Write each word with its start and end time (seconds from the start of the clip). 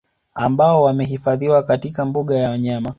Ambao 0.35 0.81
wamehifadhiwa 0.83 1.63
katika 1.63 2.05
mbuga 2.05 2.37
ya 2.37 2.49
wanyama 2.49 2.89